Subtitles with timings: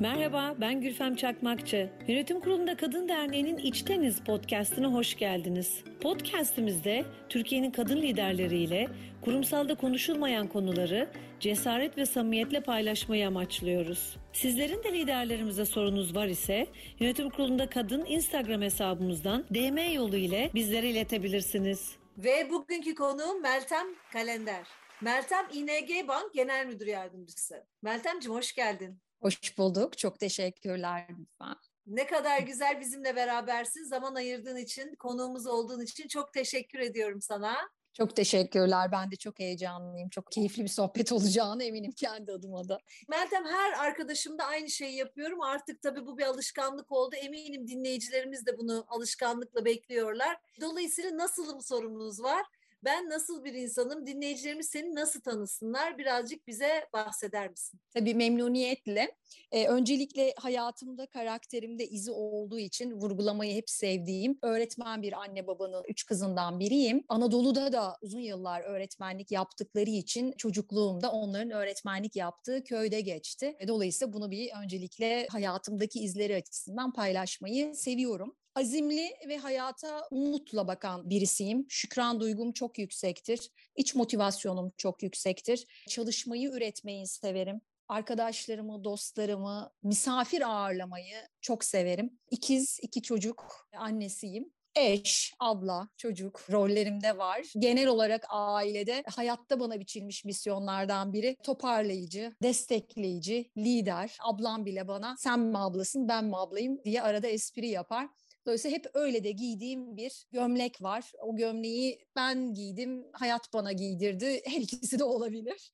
[0.00, 1.90] Merhaba, ben Gülfem Çakmakçı.
[2.08, 5.84] Yönetim Kurulu'nda Kadın Derneği'nin İçteniz podcastına hoş geldiniz.
[6.02, 8.88] Podcastimizde Türkiye'nin kadın liderleriyle
[9.20, 11.10] kurumsalda konuşulmayan konuları
[11.40, 14.16] cesaret ve samimiyetle paylaşmayı amaçlıyoruz.
[14.32, 16.66] Sizlerin de liderlerimize sorunuz var ise
[17.00, 21.96] Yönetim Kurulu'nda Kadın Instagram hesabımızdan DM yolu ile bizlere iletebilirsiniz.
[22.18, 24.66] Ve bugünkü konuğum Meltem Kalender.
[25.00, 27.66] Meltem ING Bank Genel Müdür Yardımcısı.
[27.82, 29.00] Meltemciğim hoş geldin.
[29.20, 29.98] Hoş bulduk.
[29.98, 31.56] Çok teşekkürler lütfen.
[31.86, 33.84] Ne kadar güzel bizimle berabersin.
[33.84, 37.56] Zaman ayırdığın için, konuğumuz olduğun için çok teşekkür ediyorum sana.
[37.92, 38.92] Çok teşekkürler.
[38.92, 40.08] Ben de çok heyecanlıyım.
[40.08, 42.78] Çok keyifli bir sohbet olacağını eminim kendi adıma da.
[43.08, 45.40] Meltem her arkadaşımda aynı şeyi yapıyorum.
[45.40, 47.16] Artık tabii bu bir alışkanlık oldu.
[47.16, 50.36] Eminim dinleyicilerimiz de bunu alışkanlıkla bekliyorlar.
[50.60, 52.42] Dolayısıyla nasılım sorumuz var.
[52.84, 54.06] Ben nasıl bir insanım?
[54.06, 55.98] Dinleyicilerimiz seni nasıl tanısınlar?
[55.98, 57.80] Birazcık bize bahseder misin?
[57.94, 59.16] Tabii memnuniyetle.
[59.52, 66.06] Ee, öncelikle hayatımda, karakterimde izi olduğu için vurgulamayı hep sevdiğim öğretmen bir anne babanın üç
[66.06, 67.04] kızından biriyim.
[67.08, 73.56] Anadolu'da da uzun yıllar öğretmenlik yaptıkları için çocukluğumda onların öğretmenlik yaptığı köyde geçti.
[73.68, 78.36] Dolayısıyla bunu bir öncelikle hayatımdaki izleri açısından paylaşmayı seviyorum.
[78.54, 81.66] Azimli ve hayata umutla bakan birisiyim.
[81.68, 83.50] Şükran duygum çok yüksektir.
[83.76, 85.66] İç motivasyonum çok yüksektir.
[85.88, 87.60] Çalışmayı, üretmeyi severim.
[87.88, 92.18] Arkadaşlarımı, dostlarımı, misafir ağırlamayı çok severim.
[92.30, 97.52] İkiz, iki çocuk annesiyim eş, abla, çocuk rollerimde var.
[97.58, 104.16] Genel olarak ailede hayatta bana biçilmiş misyonlardan biri toparlayıcı, destekleyici, lider.
[104.22, 108.08] Ablam bile bana sen mi ablasın ben mi ablayım diye arada espri yapar.
[108.46, 111.12] Dolayısıyla hep öyle de giydiğim bir gömlek var.
[111.18, 114.42] O gömleği ben giydim, hayat bana giydirdi.
[114.44, 115.72] Her ikisi de olabilir.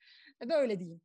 [0.49, 1.01] Böyle diyeyim.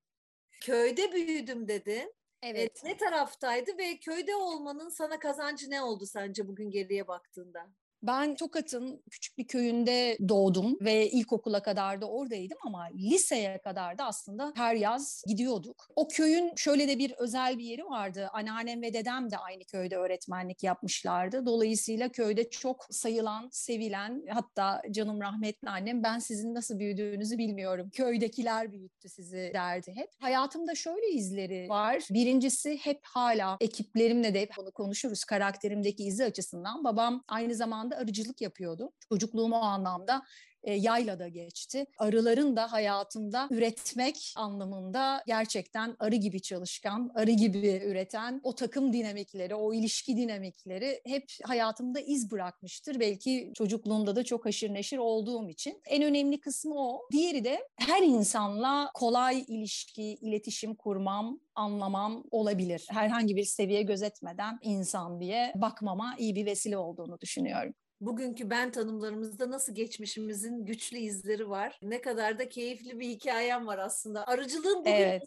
[0.61, 2.13] Köyde büyüdüm dedin.
[2.43, 2.85] Evet.
[2.85, 7.67] E, ne taraftaydı ve köyde olmanın sana kazancı ne oldu sence bugün geriye baktığında?
[8.03, 14.05] Ben Tokat'ın küçük bir köyünde doğdum ve ilkokula kadar da oradaydım ama liseye kadar da
[14.05, 15.87] aslında her yaz gidiyorduk.
[15.95, 18.29] O köyün şöyle de bir özel bir yeri vardı.
[18.33, 21.45] Anneannem ve dedem de aynı köyde öğretmenlik yapmışlardı.
[21.45, 27.89] Dolayısıyla köyde çok sayılan, sevilen hatta canım rahmetli annem ben sizin nasıl büyüdüğünüzü bilmiyorum.
[27.93, 30.09] Köydekiler büyüttü sizi derdi hep.
[30.19, 32.03] Hayatımda şöyle izleri var.
[32.09, 36.83] Birincisi hep hala ekiplerimle de hep bunu konuşuruz karakterimdeki izi açısından.
[36.83, 38.91] Babam aynı zamanda anlamda arıcılık yapıyordu.
[39.09, 40.23] Çocukluğum o anlamda
[40.63, 41.85] e, yaylada geçti.
[41.97, 49.55] Arıların da hayatımda üretmek anlamında gerçekten arı gibi çalışkan, arı gibi üreten o takım dinamikleri,
[49.55, 52.99] o ilişki dinamikleri hep hayatımda iz bırakmıştır.
[52.99, 55.81] Belki çocukluğumda da çok haşır neşir olduğum için.
[55.85, 57.01] En önemli kısmı o.
[57.11, 62.85] Diğeri de her insanla kolay ilişki, iletişim kurmam, anlamam olabilir.
[62.89, 69.51] Herhangi bir seviye gözetmeden insan diye bakmama iyi bir vesile olduğunu düşünüyorum bugünkü ben tanımlarımızda
[69.51, 71.79] nasıl geçmişimizin güçlü izleri var.
[71.81, 74.27] Ne kadar da keyifli bir hikayem var aslında.
[74.27, 75.23] Arıcılığın bugün evet.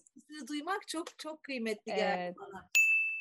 [0.49, 2.01] duymak çok çok kıymetli evet.
[2.01, 2.69] geldi bana.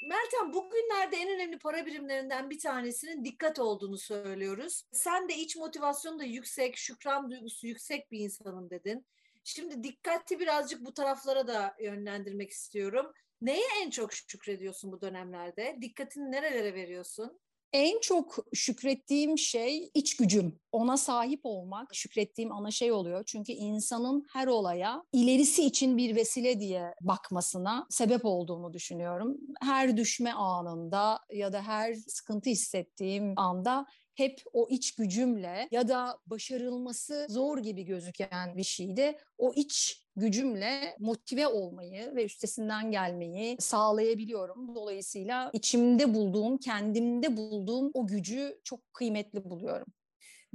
[0.07, 4.83] Meltem bugünlerde en önemli para birimlerinden bir tanesinin dikkat olduğunu söylüyoruz.
[4.91, 9.05] Sen de iç motivasyonu da yüksek, şükran duygusu yüksek bir insanım dedin.
[9.43, 13.13] Şimdi dikkati birazcık bu taraflara da yönlendirmek istiyorum.
[13.41, 15.77] Neye en çok şükrediyorsun bu dönemlerde?
[15.81, 17.39] Dikkatini nerelere veriyorsun?
[17.73, 20.59] En çok şükrettiğim şey iç gücüm.
[20.71, 23.23] Ona sahip olmak şükrettiğim ana şey oluyor.
[23.27, 29.37] Çünkü insanın her olaya ilerisi için bir vesile diye bakmasına sebep olduğunu düşünüyorum.
[29.61, 33.85] Her düşme anında ya da her sıkıntı hissettiğim anda
[34.15, 40.97] hep o iç gücümle ya da başarılması zor gibi gözüken bir şeyde o iç gücümle
[40.99, 44.75] motive olmayı ve üstesinden gelmeyi sağlayabiliyorum.
[44.75, 49.87] Dolayısıyla içimde bulduğum, kendimde bulduğum o gücü çok kıymetli buluyorum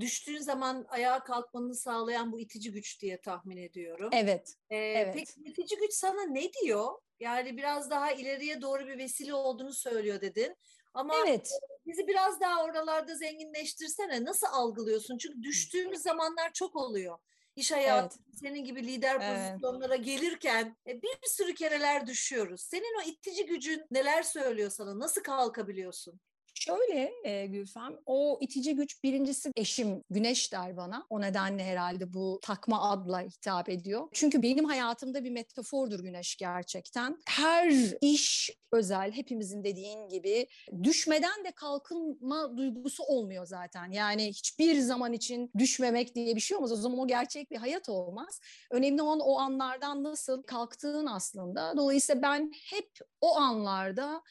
[0.01, 4.11] düştüğün zaman ayağa kalkmanı sağlayan bu itici güç diye tahmin ediyorum.
[4.13, 4.55] Evet.
[4.71, 5.15] Ee, evet.
[5.15, 6.93] Peki itici güç sana ne diyor?
[7.21, 10.57] Yani biraz daha ileriye doğru bir vesile olduğunu söylüyor dedin.
[10.95, 11.51] Ama evet.
[11.87, 14.25] bizi biraz daha oralarda zenginleştirsene.
[14.25, 15.19] Nasıl algılıyorsun?
[15.19, 17.19] Çünkü düştüğümüz zamanlar çok oluyor.
[17.59, 18.39] İş hayatı evet.
[18.41, 19.51] senin gibi lider evet.
[19.51, 22.61] pozisyonlara gelirken e, bir sürü kereler düşüyoruz.
[22.61, 24.99] Senin o itici gücün neler söylüyor sana?
[24.99, 26.21] Nasıl kalkabiliyorsun?
[26.61, 31.07] Şöyle e, Gülfem, o itici güç birincisi eşim Güneş der bana.
[31.11, 34.09] O nedenle herhalde bu takma adla hitap ediyor.
[34.13, 37.19] Çünkü benim hayatımda bir metafordur Güneş gerçekten.
[37.29, 40.47] Her iş özel, hepimizin dediğin gibi
[40.83, 43.91] düşmeden de kalkınma duygusu olmuyor zaten.
[43.91, 46.73] Yani hiçbir zaman için düşmemek diye bir şey olmaz.
[46.73, 48.41] O zaman o gerçek bir hayat olmaz.
[48.71, 51.75] Önemli olan o anlardan nasıl kalktığın aslında.
[51.77, 52.91] Dolayısıyla ben hep
[53.21, 54.23] o anlarda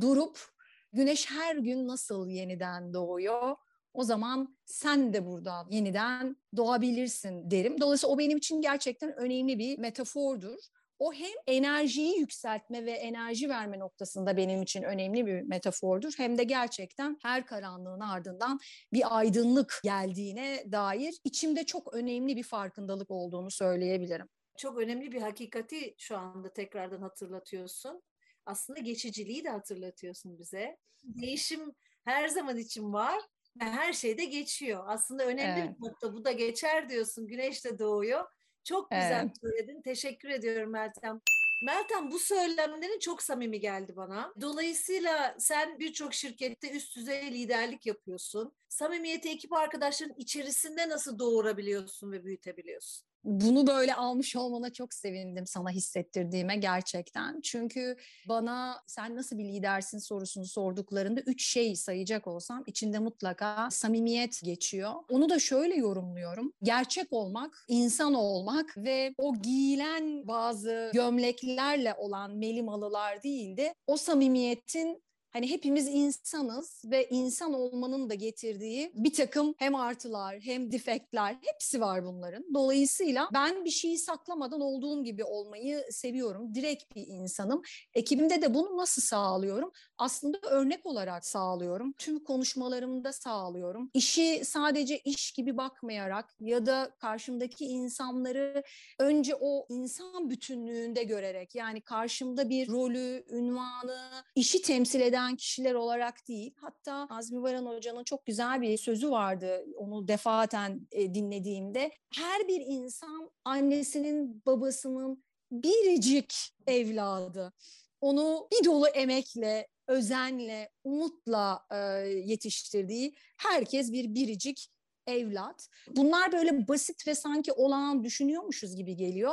[0.00, 0.49] durup
[0.92, 3.56] güneş her gün nasıl yeniden doğuyor?
[3.94, 7.80] O zaman sen de burada yeniden doğabilirsin derim.
[7.80, 10.58] Dolayısıyla o benim için gerçekten önemli bir metafordur.
[10.98, 16.12] O hem enerjiyi yükseltme ve enerji verme noktasında benim için önemli bir metafordur.
[16.16, 18.60] Hem de gerçekten her karanlığın ardından
[18.92, 24.28] bir aydınlık geldiğine dair içimde çok önemli bir farkındalık olduğunu söyleyebilirim.
[24.58, 28.02] Çok önemli bir hakikati şu anda tekrardan hatırlatıyorsun.
[28.50, 30.78] Aslında geçiciliği de hatırlatıyorsun bize.
[31.04, 31.72] Değişim
[32.04, 33.20] her zaman için var
[33.60, 34.84] ve her şeyde geçiyor.
[34.86, 35.80] Aslında önemli evet.
[35.80, 36.14] bir nokta.
[36.14, 37.26] Bu da geçer diyorsun.
[37.26, 38.24] Güneş de doğuyor.
[38.64, 39.36] Çok güzel evet.
[39.40, 39.82] söyledin.
[39.82, 41.20] Teşekkür ediyorum Meltem.
[41.64, 44.34] Meltem bu söylemlerin çok samimi geldi bana.
[44.40, 48.52] Dolayısıyla sen birçok şirkette üst düzey liderlik yapıyorsun.
[48.68, 53.09] Samimiyeti ekip arkadaşların içerisinde nasıl doğurabiliyorsun ve büyütebiliyorsun?
[53.24, 57.40] Bunu böyle almış olmana çok sevindim sana hissettirdiğime gerçekten.
[57.40, 57.96] Çünkü
[58.28, 64.92] bana sen nasıl bir lidersin sorusunu sorduklarında üç şey sayacak olsam içinde mutlaka samimiyet geçiyor.
[65.08, 66.52] Onu da şöyle yorumluyorum.
[66.62, 75.02] Gerçek olmak, insan olmak ve o giyilen bazı gömleklerle olan melimalılar değil de o samimiyetin
[75.32, 81.80] Hani hepimiz insanız ve insan olmanın da getirdiği bir takım hem artılar hem defektler hepsi
[81.80, 82.44] var bunların.
[82.54, 86.54] Dolayısıyla ben bir şeyi saklamadan olduğum gibi olmayı seviyorum.
[86.54, 87.62] Direkt bir insanım.
[87.94, 89.72] Ekibimde de bunu nasıl sağlıyorum?
[89.98, 91.92] Aslında örnek olarak sağlıyorum.
[91.92, 93.90] Tüm konuşmalarımda sağlıyorum.
[93.94, 98.62] İşi sadece iş gibi bakmayarak ya da karşımdaki insanları
[98.98, 103.98] önce o insan bütünlüğünde görerek yani karşımda bir rolü, ünvanı,
[104.34, 106.54] işi temsil eden eden kişiler olarak değil.
[106.56, 109.64] Hatta Azmi Varan Hoca'nın çok güzel bir sözü vardı.
[109.76, 111.90] Onu defaten e, dinlediğimde.
[112.14, 116.34] Her bir insan annesinin, babasının biricik
[116.66, 117.52] evladı.
[118.00, 121.76] Onu bir dolu emekle, özenle, umutla e,
[122.06, 124.68] yetiştirdiği herkes bir biricik
[125.06, 125.68] evlat.
[125.96, 129.32] Bunlar böyle basit ve sanki olağan düşünüyormuşuz gibi geliyor.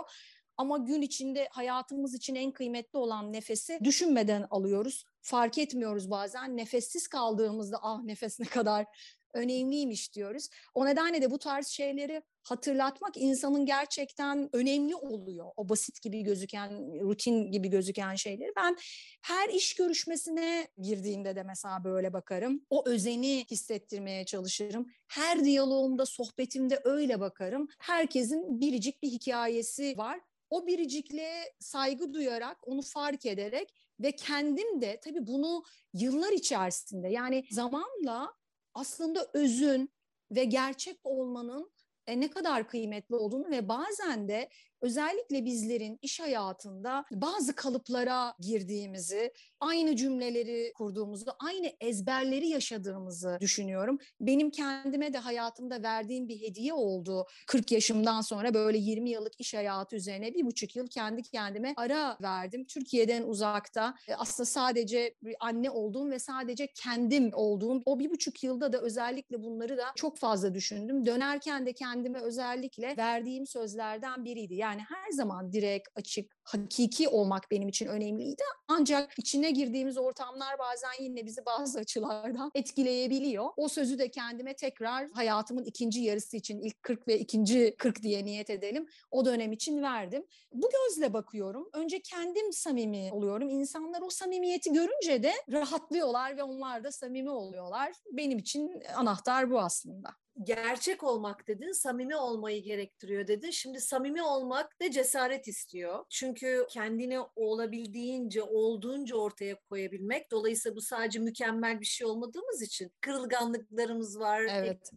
[0.57, 5.06] Ama gün içinde hayatımız için en kıymetli olan nefesi düşünmeden alıyoruz.
[5.27, 6.57] Fark etmiyoruz bazen.
[6.57, 8.85] Nefessiz kaldığımızda ah nefes ne kadar
[9.33, 10.50] önemliymiş diyoruz.
[10.74, 15.51] O nedenle de bu tarz şeyleri hatırlatmak insanın gerçekten önemli oluyor.
[15.56, 16.71] O basit gibi gözüken,
[17.01, 18.51] rutin gibi gözüken şeyleri.
[18.57, 18.75] Ben
[19.21, 22.65] her iş görüşmesine girdiğimde de mesela böyle bakarım.
[22.69, 24.88] O özeni hissettirmeye çalışırım.
[25.07, 27.68] Her diyalogumda, sohbetimde öyle bakarım.
[27.79, 30.19] Herkesin biricik bir hikayesi var
[30.50, 35.63] o biricikliğe saygı duyarak, onu fark ederek ve kendim de tabii bunu
[35.94, 38.33] yıllar içerisinde yani zamanla
[38.73, 39.89] aslında özün
[40.31, 41.71] ve gerçek olmanın
[42.07, 44.49] e, ne kadar kıymetli olduğunu ve bazen de
[44.81, 54.00] özellikle bizlerin iş hayatında bazı kalıplara girdiğimizi, aynı cümleleri kurduğumuzu, aynı ezberleri yaşadığımızı düşünüyorum.
[54.21, 57.27] Benim kendime de hayatımda verdiğim bir hediye oldu.
[57.47, 62.18] 40 yaşımdan sonra böyle 20 yıllık iş hayatı üzerine bir buçuk yıl kendi kendime ara
[62.21, 62.65] verdim.
[62.65, 68.74] Türkiye'den uzakta e, aslında sadece anne olduğum ve sadece kendim olduğum o bir buçuk yılda
[68.74, 71.06] da özellikle bunları da çok fazla düşündüm.
[71.06, 74.56] Dönerken de kendime özellikle verdiğim sözlerden biriydi.
[74.56, 78.43] Yani yani her zaman direkt, açık, hakiki olmak benim için önemliydi.
[78.67, 83.50] Ancak içine girdiğimiz ortamlar bazen yine bizi bazı açılardan etkileyebiliyor.
[83.57, 88.25] O sözü de kendime tekrar hayatımın ikinci yarısı için ilk 40 ve ikinci 40 diye
[88.25, 88.88] niyet edelim.
[89.12, 90.25] O dönem için verdim.
[90.53, 91.69] Bu gözle bakıyorum.
[91.74, 93.50] Önce kendim samimi oluyorum.
[93.50, 97.93] İnsanlar o samimiyeti görünce de rahatlıyorlar ve onlar da samimi oluyorlar.
[98.12, 100.09] Benim için anahtar bu aslında
[100.44, 103.50] gerçek olmak dedin, samimi olmayı gerektiriyor dedin.
[103.50, 106.06] Şimdi samimi olmak da cesaret istiyor.
[106.10, 110.32] Çünkü kendini olabildiğince, olduğunca ortaya koyabilmek.
[110.32, 114.91] Dolayısıyla bu sadece mükemmel bir şey olmadığımız için kırılganlıklarımız var, evet.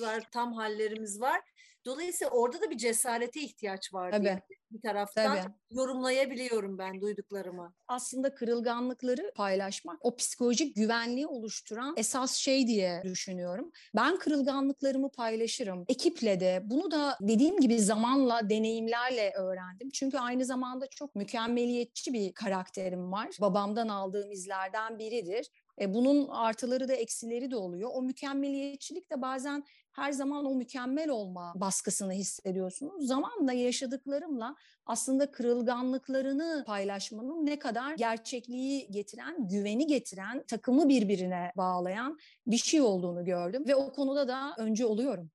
[0.00, 1.40] var, tam hallerimiz var.
[1.86, 4.24] Dolayısıyla orada da bir cesarete ihtiyaç var Tabii.
[4.24, 5.52] diye bir taraftan Tabii.
[5.70, 7.74] yorumlayabiliyorum ben duyduklarımı.
[7.88, 13.70] Aslında kırılganlıkları paylaşmak o psikolojik güvenliği oluşturan esas şey diye düşünüyorum.
[13.96, 15.84] Ben kırılganlıklarımı paylaşırım.
[15.88, 19.90] Ekiple de bunu da dediğim gibi zamanla, deneyimlerle öğrendim.
[19.90, 23.28] Çünkü aynı zamanda çok mükemmeliyetçi bir karakterim var.
[23.40, 25.46] Babamdan aldığım izlerden biridir.
[25.80, 27.90] E, bunun artıları da eksileri de oluyor.
[27.92, 33.06] O mükemmeliyetçilik de bazen her zaman o mükemmel olma baskısını hissediyorsunuz.
[33.06, 42.58] Zamanla yaşadıklarımla aslında kırılganlıklarını paylaşmanın ne kadar gerçekliği getiren, güveni getiren, takımı birbirine bağlayan bir
[42.58, 45.30] şey olduğunu gördüm ve o konuda da önce oluyorum.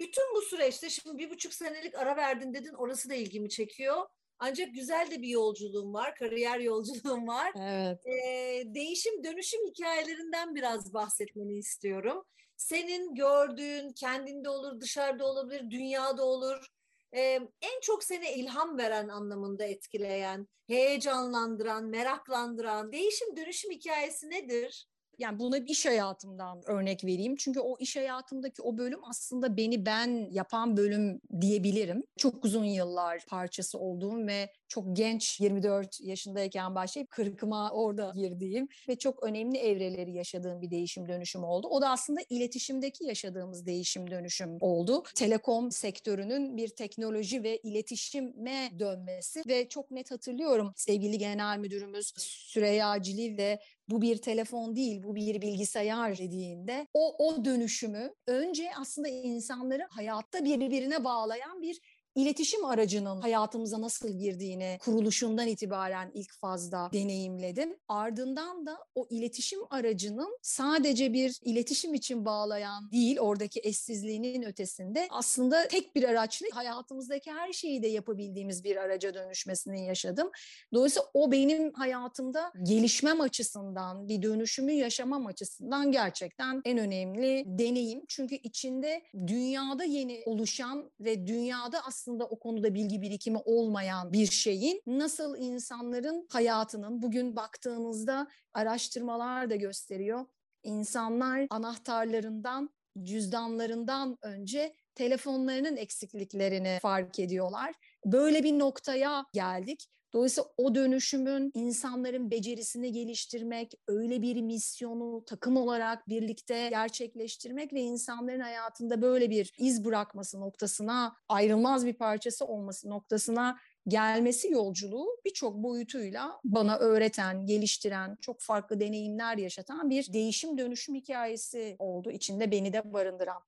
[0.00, 4.06] Bütün bu süreçte şimdi bir buçuk senelik ara verdin dedin orası da ilgimi çekiyor.
[4.38, 7.52] Ancak güzel de bir yolculuğum var, kariyer yolculuğum var.
[7.56, 8.06] Evet.
[8.06, 12.24] Ee, değişim dönüşüm hikayelerinden biraz bahsetmeni istiyorum.
[12.56, 16.66] Senin gördüğün, kendinde olur, dışarıda olabilir, dünyada olur.
[17.14, 24.86] Ee, en çok seni ilham veren anlamında etkileyen, heyecanlandıran, meraklandıran değişim dönüşüm hikayesi nedir?
[25.18, 27.36] Yani buna iş hayatımdan örnek vereyim.
[27.36, 32.02] Çünkü o iş hayatımdaki o bölüm aslında beni ben yapan bölüm diyebilirim.
[32.16, 38.98] Çok uzun yıllar parçası olduğum ve çok genç 24 yaşındayken başlayıp kırkıma orada girdiğim ve
[38.98, 41.68] çok önemli evreleri yaşadığım bir değişim dönüşüm oldu.
[41.68, 45.02] O da aslında iletişimdeki yaşadığımız değişim dönüşüm oldu.
[45.14, 53.02] Telekom sektörünün bir teknoloji ve iletişime dönmesi ve çok net hatırlıyorum sevgili genel müdürümüz Süreyya
[53.02, 59.08] Ciliv de bu bir telefon değil, bu bir bilgisayar dediğinde o o dönüşümü önce aslında
[59.08, 61.80] insanları hayatta birbirine bağlayan bir
[62.16, 67.76] iletişim aracının hayatımıza nasıl girdiğini kuruluşundan itibaren ilk fazla deneyimledim.
[67.88, 75.68] Ardından da o iletişim aracının sadece bir iletişim için bağlayan değil, oradaki eşsizliğinin ötesinde aslında
[75.68, 80.30] tek bir araçla hayatımızdaki her şeyi de yapabildiğimiz bir araca dönüşmesini yaşadım.
[80.74, 88.04] Dolayısıyla o benim hayatımda gelişmem açısından, bir dönüşümü yaşamam açısından gerçekten en önemli deneyim.
[88.08, 94.26] Çünkü içinde dünyada yeni oluşan ve dünyada aslında aslında o konuda bilgi birikimi olmayan bir
[94.26, 100.24] şeyin nasıl insanların hayatının bugün baktığınızda araştırmalar da gösteriyor.
[100.62, 102.70] İnsanlar anahtarlarından,
[103.02, 107.74] cüzdanlarından önce telefonlarının eksikliklerini fark ediyorlar.
[108.04, 109.86] Böyle bir noktaya geldik.
[110.16, 118.40] Dolayısıyla o dönüşümün insanların becerisini geliştirmek, öyle bir misyonu takım olarak birlikte gerçekleştirmek ve insanların
[118.40, 123.58] hayatında böyle bir iz bırakması noktasına, ayrılmaz bir parçası olması noktasına
[123.88, 131.76] gelmesi yolculuğu birçok boyutuyla bana öğreten, geliştiren, çok farklı deneyimler yaşatan bir değişim dönüşüm hikayesi
[131.78, 132.10] oldu.
[132.10, 133.42] içinde beni de barındıran.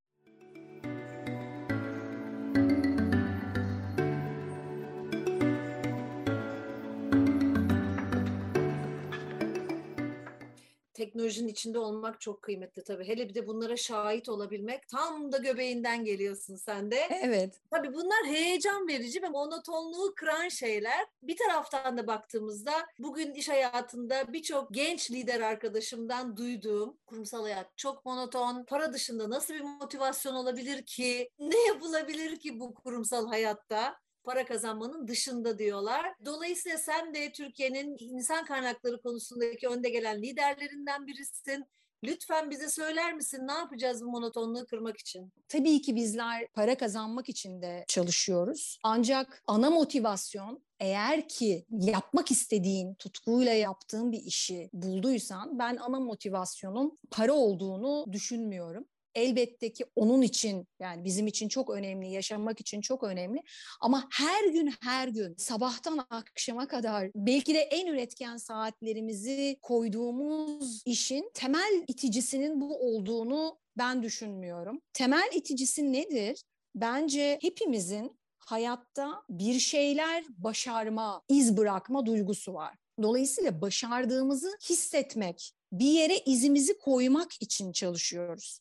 [10.98, 13.08] Teknolojinin içinde olmak çok kıymetli tabii.
[13.08, 17.08] Hele bir de bunlara şahit olabilmek tam da göbeğinden geliyorsun sen de.
[17.22, 17.60] Evet.
[17.70, 21.06] Tabii bunlar heyecan verici ve monotonluğu kıran şeyler.
[21.22, 28.04] Bir taraftan da baktığımızda bugün iş hayatında birçok genç lider arkadaşımdan duyduğum kurumsal hayat çok
[28.06, 28.64] monoton.
[28.64, 31.30] Para dışında nasıl bir motivasyon olabilir ki?
[31.38, 33.96] Ne yapılabilir ki bu kurumsal hayatta?
[34.28, 36.14] Para kazanmanın dışında diyorlar.
[36.24, 41.64] Dolayısıyla sen de Türkiye'nin insan kaynakları konusundaki önde gelen liderlerinden birisin.
[42.04, 45.32] Lütfen bize söyler misin ne yapacağız bu monotonluğu kırmak için?
[45.48, 48.78] Tabii ki bizler para kazanmak için de çalışıyoruz.
[48.82, 56.98] Ancak ana motivasyon eğer ki yapmak istediğin, tutkuyla yaptığın bir işi bulduysan ben ana motivasyonun
[57.10, 58.84] para olduğunu düşünmüyorum
[59.18, 63.42] elbette ki onun için yani bizim için çok önemli, yaşamak için çok önemli.
[63.80, 71.30] Ama her gün her gün sabahtan akşama kadar belki de en üretken saatlerimizi koyduğumuz işin
[71.34, 74.80] temel iticisinin bu olduğunu ben düşünmüyorum.
[74.92, 76.42] Temel iticisi nedir?
[76.74, 82.74] Bence hepimizin hayatta bir şeyler başarma, iz bırakma duygusu var.
[83.02, 88.60] Dolayısıyla başardığımızı hissetmek, bir yere izimizi koymak için çalışıyoruz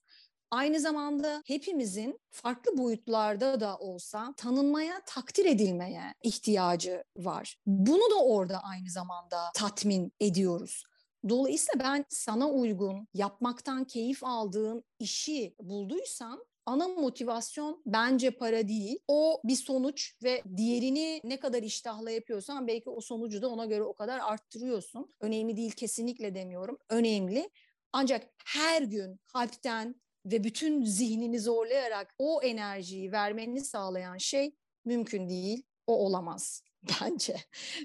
[0.51, 7.57] aynı zamanda hepimizin farklı boyutlarda da olsa tanınmaya, takdir edilmeye ihtiyacı var.
[7.65, 10.83] Bunu da orada aynı zamanda tatmin ediyoruz.
[11.29, 18.99] Dolayısıyla ben sana uygun, yapmaktan keyif aldığın işi bulduysan ana motivasyon bence para değil.
[19.07, 23.83] O bir sonuç ve diğerini ne kadar iştahla yapıyorsan belki o sonucu da ona göre
[23.83, 25.15] o kadar arttırıyorsun.
[25.19, 26.77] Önemli değil kesinlikle demiyorum.
[26.89, 27.49] Önemli.
[27.93, 29.95] Ancak her gün kalpten,
[30.31, 34.55] ve bütün zihnini zorlayarak o enerjiyi vermeni sağlayan şey
[34.85, 35.63] mümkün değil.
[35.87, 36.63] O olamaz
[37.01, 37.35] bence.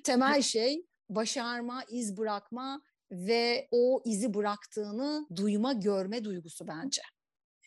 [0.04, 7.02] Temel şey başarma, iz bırakma ve o izi bıraktığını duyma, görme duygusu bence.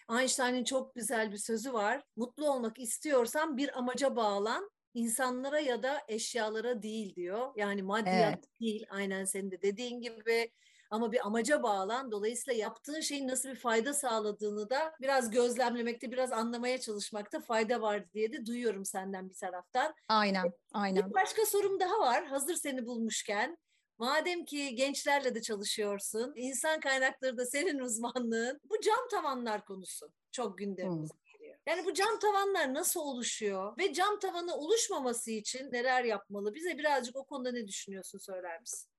[0.10, 2.04] Einstein'ın çok güzel bir sözü var.
[2.16, 7.52] Mutlu olmak istiyorsan bir amaca bağlan, insanlara ya da eşyalara değil diyor.
[7.56, 8.60] Yani maddiyat evet.
[8.60, 10.52] değil aynen senin de dediğin gibi
[10.96, 12.12] ama bir amaca bağlan.
[12.12, 18.14] Dolayısıyla yaptığın şeyin nasıl bir fayda sağladığını da biraz gözlemlemekte, biraz anlamaya çalışmakta fayda var
[18.14, 19.94] diye de duyuyorum senden bir taraftan.
[20.10, 21.10] Aynen, aynen.
[21.10, 22.26] Bir başka sorum daha var.
[22.26, 23.58] Hazır seni bulmuşken.
[23.98, 28.60] Madem ki gençlerle de çalışıyorsun, insan kaynakları da senin uzmanlığın.
[28.70, 31.26] Bu cam tavanlar konusu çok gündemimize hmm.
[31.68, 36.54] Yani bu cam tavanlar nasıl oluşuyor ve cam tavanı oluşmaması için neler yapmalı?
[36.54, 38.90] Bize birazcık o konuda ne düşünüyorsun söyler misin?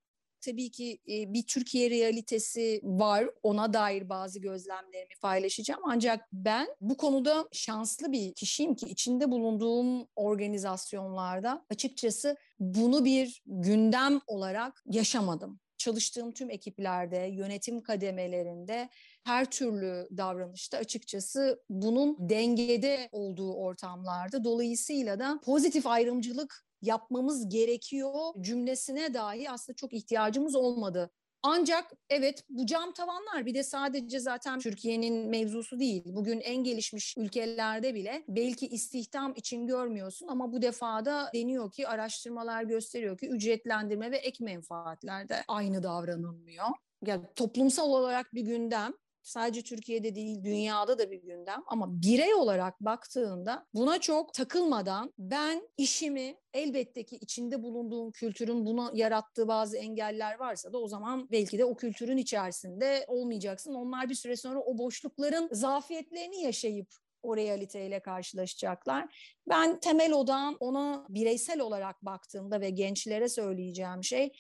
[0.47, 3.31] Tabii ki bir Türkiye realitesi var.
[3.43, 5.81] Ona dair bazı gözlemlerimi paylaşacağım.
[5.85, 14.21] Ancak ben bu konuda şanslı bir kişiyim ki içinde bulunduğum organizasyonlarda açıkçası bunu bir gündem
[14.27, 18.89] olarak yaşamadım çalıştığım tüm ekiplerde, yönetim kademelerinde
[19.27, 29.15] her türlü davranışta açıkçası bunun dengede olduğu ortamlarda dolayısıyla da pozitif ayrımcılık yapmamız gerekiyor cümlesine
[29.15, 31.11] dahi aslında çok ihtiyacımız olmadı.
[31.43, 36.03] Ancak evet bu cam tavanlar bir de sadece zaten Türkiye'nin mevzusu değil.
[36.07, 42.63] Bugün en gelişmiş ülkelerde bile belki istihdam için görmüyorsun ama bu defada deniyor ki araştırmalar
[42.63, 46.67] gösteriyor ki ücretlendirme ve ek menfaatlerde aynı davranılmıyor.
[47.07, 48.93] Yani toplumsal olarak bir gündem
[49.27, 55.69] sadece Türkiye'de değil dünyada da bir gündem ama birey olarak baktığında buna çok takılmadan ben
[55.77, 61.59] işimi elbette ki içinde bulunduğum kültürün buna yarattığı bazı engeller varsa da o zaman belki
[61.59, 63.75] de o kültürün içerisinde olmayacaksın.
[63.75, 66.89] Onlar bir süre sonra o boşlukların zafiyetlerini yaşayıp
[67.23, 69.37] o realiteyle karşılaşacaklar.
[69.49, 74.33] Ben temel odağım ona bireysel olarak baktığımda ve gençlere söyleyeceğim şey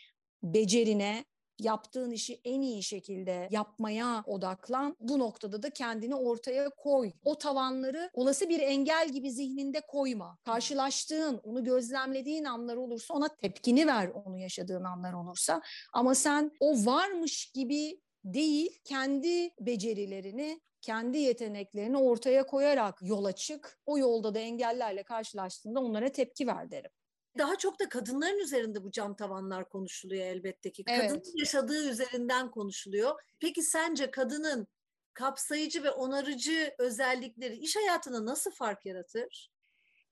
[0.42, 1.24] becerine,
[1.60, 4.96] yaptığın işi en iyi şekilde yapmaya odaklan.
[5.00, 7.12] Bu noktada da kendini ortaya koy.
[7.24, 10.38] O tavanları olası bir engel gibi zihninde koyma.
[10.44, 15.62] Karşılaştığın, onu gözlemlediğin anlar olursa ona tepkini ver onu yaşadığın anlar olursa.
[15.92, 23.80] Ama sen o varmış gibi değil, kendi becerilerini, kendi yeteneklerini ortaya koyarak yola çık.
[23.86, 26.90] O yolda da engellerle karşılaştığında onlara tepki ver derim.
[27.38, 30.84] Daha çok da kadınların üzerinde bu cam tavanlar konuşuluyor elbette ki.
[30.88, 31.10] Evet.
[31.10, 33.14] Kadının yaşadığı üzerinden konuşuluyor.
[33.40, 34.66] Peki sence kadının
[35.14, 39.50] kapsayıcı ve onarıcı özellikleri iş hayatına nasıl fark yaratır?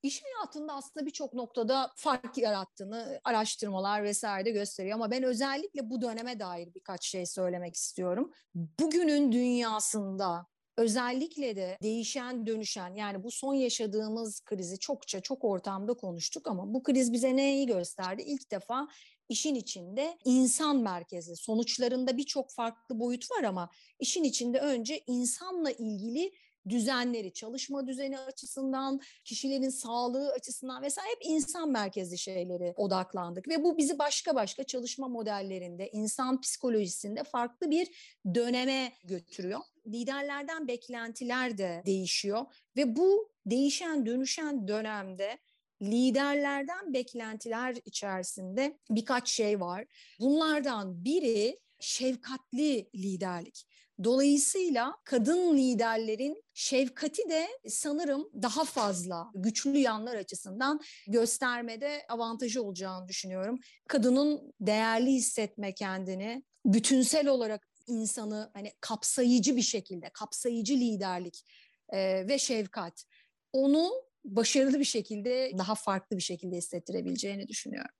[0.02, 6.02] İş hayatında aslında birçok noktada fark yarattığını araştırmalar vesaire de gösteriyor ama ben özellikle bu
[6.02, 8.32] döneme dair birkaç şey söylemek istiyorum.
[8.54, 16.48] Bugünün dünyasında özellikle de değişen dönüşen yani bu son yaşadığımız krizi çokça çok ortamda konuştuk
[16.48, 18.22] ama bu kriz bize neyi gösterdi?
[18.26, 18.88] İlk defa
[19.28, 26.32] işin içinde insan merkezi sonuçlarında birçok farklı boyut var ama işin içinde önce insanla ilgili
[26.68, 33.78] düzenleri, çalışma düzeni açısından, kişilerin sağlığı açısından vesaire hep insan merkezli şeyleri odaklandık ve bu
[33.78, 37.88] bizi başka başka çalışma modellerinde, insan psikolojisinde farklı bir
[38.34, 39.60] döneme götürüyor.
[39.86, 42.44] Liderlerden beklentiler de değişiyor
[42.76, 45.38] ve bu değişen, dönüşen dönemde
[45.82, 49.84] liderlerden beklentiler içerisinde birkaç şey var.
[50.20, 53.66] Bunlardan biri şefkatli liderlik.
[54.04, 63.58] Dolayısıyla kadın liderlerin şefkati de sanırım daha fazla güçlü yanlar açısından göstermede avantajı olacağını düşünüyorum.
[63.88, 71.44] Kadının değerli hissetme kendini, bütünsel olarak insanı hani kapsayıcı bir şekilde, kapsayıcı liderlik
[71.88, 73.04] e, ve şefkat
[73.52, 73.92] onu
[74.24, 77.94] başarılı bir şekilde, daha farklı bir şekilde hissettirebileceğini düşünüyorum.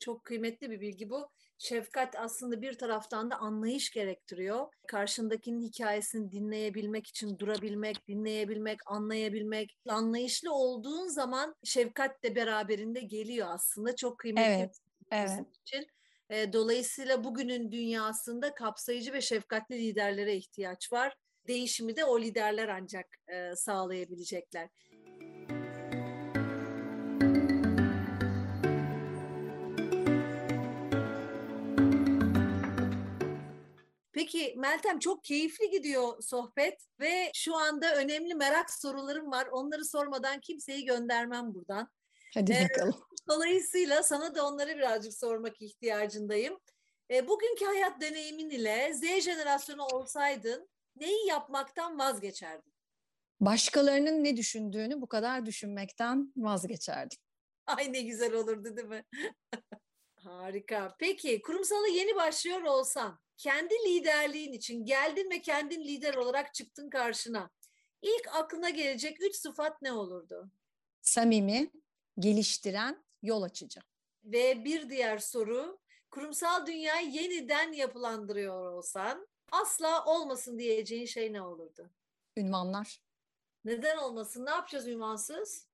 [0.00, 1.30] Çok kıymetli bir bilgi bu.
[1.58, 4.66] Şefkat aslında bir taraftan da anlayış gerektiriyor.
[4.88, 9.78] Karşındakinin hikayesini dinleyebilmek için durabilmek, dinleyebilmek, anlayabilmek.
[9.88, 13.96] Anlayışlı olduğun zaman şefkat de beraberinde geliyor aslında.
[13.96, 14.44] Çok kıymetli.
[14.52, 14.78] Evet,
[15.10, 15.46] evet.
[15.66, 15.86] Için.
[16.32, 21.16] Dolayısıyla bugünün dünyasında kapsayıcı ve şefkatli liderlere ihtiyaç var.
[21.48, 23.06] Değişimi de o liderler ancak
[23.56, 24.68] sağlayabilecekler.
[34.12, 39.46] Peki Meltem çok keyifli gidiyor sohbet ve şu anda önemli merak sorularım var.
[39.52, 41.88] Onları sormadan kimseyi göndermem buradan.
[42.34, 42.94] Hadi ee, bakalım.
[43.28, 46.60] Dolayısıyla sana da onları birazcık sormak ihtiyacındayım.
[47.10, 52.72] E, bugünkü hayat deneyimin ile Z jenerasyonu olsaydın neyi yapmaktan vazgeçerdin?
[53.40, 57.18] Başkalarının ne düşündüğünü bu kadar düşünmekten vazgeçerdim.
[57.66, 59.04] Ay ne güzel olurdu değil mi?
[60.16, 60.96] Harika.
[60.98, 67.50] Peki kurumsala yeni başlıyor olsan kendi liderliğin için geldin ve kendin lider olarak çıktın karşına.
[68.02, 70.50] İlk aklına gelecek üç sıfat ne olurdu?
[71.02, 71.70] Samimi,
[72.18, 73.80] geliştiren, yol açıcı.
[74.24, 75.78] Ve bir diğer soru,
[76.10, 81.90] kurumsal dünyayı yeniden yapılandırıyor olsan asla olmasın diyeceğin şey ne olurdu?
[82.36, 83.02] Ünvanlar.
[83.64, 84.46] Neden olmasın?
[84.46, 85.72] Ne yapacağız ünvansız?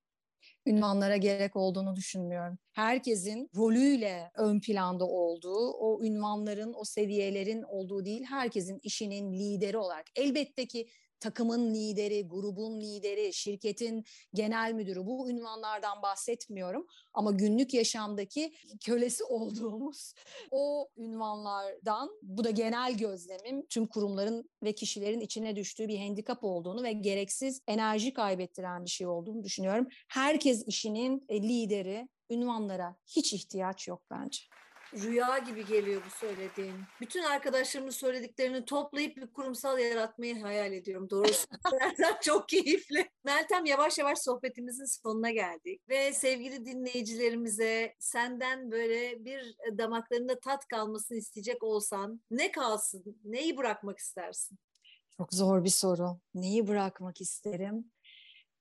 [0.67, 2.57] ünvanlara gerek olduğunu düşünmüyorum.
[2.71, 10.05] Herkesin rolüyle ön planda olduğu, o ünvanların, o seviyelerin olduğu değil, herkesin işinin lideri olarak.
[10.15, 18.53] Elbette ki takımın lideri, grubun lideri, şirketin genel müdürü bu ünvanlardan bahsetmiyorum ama günlük yaşamdaki
[18.85, 20.13] kölesi olduğumuz
[20.51, 26.83] o ünvanlardan bu da genel gözlemim tüm kurumların ve kişilerin içine düştüğü bir handikap olduğunu
[26.83, 29.87] ve gereksiz enerji kaybettiren bir şey olduğunu düşünüyorum.
[30.07, 34.39] Herkes işinin e, lideri, ünvanlara hiç ihtiyaç yok bence
[34.93, 36.75] rüya gibi geliyor bu söylediğin.
[37.01, 41.09] Bütün arkadaşlarımın söylediklerini toplayıp bir kurumsal yaratmayı hayal ediyorum.
[41.09, 41.47] Doğrusu
[42.21, 43.09] çok keyifli.
[43.23, 45.81] Meltem yavaş yavaş sohbetimizin sonuna geldik.
[45.89, 53.19] Ve sevgili dinleyicilerimize senden böyle bir damaklarında tat kalmasını isteyecek olsan ne kalsın?
[53.23, 54.59] Neyi bırakmak istersin?
[55.17, 56.19] Çok zor bir soru.
[56.33, 57.91] Neyi bırakmak isterim?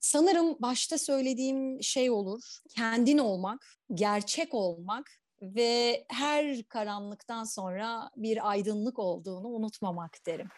[0.00, 2.58] Sanırım başta söylediğim şey olur.
[2.76, 5.10] Kendin olmak, gerçek olmak
[5.42, 10.48] ve her karanlıktan sonra bir aydınlık olduğunu unutmamak derim.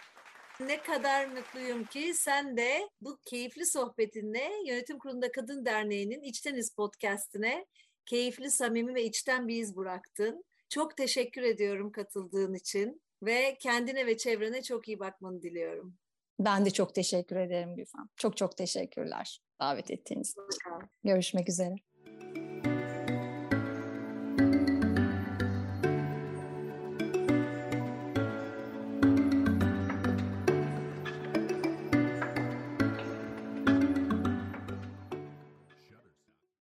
[0.61, 7.66] Ne kadar mutluyum ki sen de bu keyifli sohbetinle Yönetim Kurulu'nda Kadın Derneği'nin İçteniz podcastine
[8.07, 10.45] keyifli, samimi ve içten bir iz bıraktın.
[10.69, 15.95] Çok teşekkür ediyorum katıldığın için ve kendine ve çevrene çok iyi bakmanı diliyorum.
[16.40, 18.09] Ben de çok teşekkür ederim Gülfem.
[18.16, 20.88] Çok çok teşekkürler davet ettiğiniz için.
[21.05, 21.75] Görüşmek üzere.